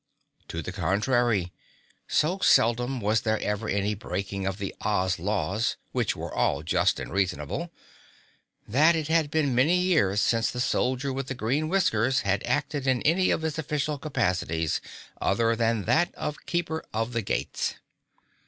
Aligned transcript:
To 0.47 0.63
the 0.63 0.71
contrary, 0.71 1.53
so 2.07 2.39
seldom 2.39 3.01
was 3.01 3.21
there 3.21 3.39
ever 3.39 3.69
any 3.69 3.93
breaking 3.93 4.47
of 4.47 4.57
the 4.57 4.73
Oz 4.81 5.19
laws 5.19 5.77
which 5.91 6.15
were 6.15 6.33
all 6.33 6.63
just 6.63 6.99
and 6.99 7.13
reasonable 7.13 7.71
that 8.67 8.95
it 8.95 9.09
had 9.09 9.29
been 9.29 9.53
many 9.53 9.77
years 9.77 10.19
since 10.19 10.49
the 10.49 10.59
Soldier 10.59 11.13
with 11.13 11.27
the 11.27 11.35
Green 11.35 11.69
Whiskers 11.69 12.21
had 12.21 12.43
acted 12.47 12.87
in 12.87 13.03
any 13.03 13.29
of 13.29 13.43
his 13.43 13.59
official 13.59 13.99
capacities 13.99 14.81
other 15.21 15.55
than 15.55 15.83
that 15.83 16.15
of 16.15 16.47
Keeper 16.47 16.83
of 16.91 17.13
the 17.13 17.21
Gates. 17.21 17.75